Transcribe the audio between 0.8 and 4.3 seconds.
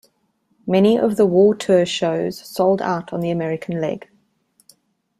of the War Tour shows sold out on the American leg.